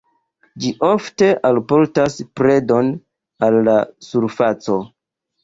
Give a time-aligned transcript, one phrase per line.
[0.61, 2.91] Ĝi ofte alportas predon
[3.49, 3.77] al la
[4.09, 4.81] surfaco.